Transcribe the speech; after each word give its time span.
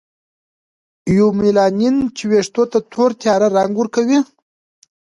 یومیلانین 1.17 1.95
چې 2.15 2.23
ویښتو 2.29 2.63
ته 2.71 2.79
تور 2.91 3.09
تیاره 3.21 3.47
رنګ 3.57 3.73
ورکوي. 3.77 4.19